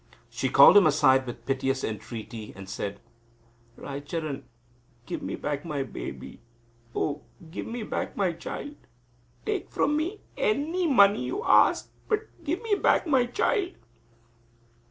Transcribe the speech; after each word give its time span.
She 0.31 0.49
called 0.49 0.77
him 0.77 0.87
aside 0.87 1.27
with 1.27 1.45
piteous 1.45 1.83
entreaty 1.83 2.53
and 2.55 2.67
said: 2.67 2.99
"Raicharan, 3.77 4.45
give 5.05 5.21
me 5.21 5.35
back 5.35 5.63
my 5.63 5.83
baby. 5.83 6.41
Oh! 6.95 7.21
give 7.51 7.67
me 7.67 7.83
back 7.83 8.17
my 8.17 8.31
child. 8.33 8.77
Take 9.45 9.69
from 9.69 9.95
me 9.95 10.21
any 10.35 10.87
money 10.87 11.25
you 11.25 11.43
ask, 11.43 11.91
but 12.07 12.43
give 12.43 12.63
me 12.63 12.73
back 12.73 13.05
my 13.05 13.27
child!" 13.27 13.73